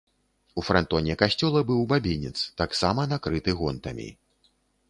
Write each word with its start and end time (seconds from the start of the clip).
У 0.59 0.63
франтоне 0.69 1.15
касцёла 1.23 1.61
быў 1.69 1.85
бабінец, 1.93 2.33
таксама 2.63 3.07
накрыты 3.15 3.57
гонтамі. 3.61 4.09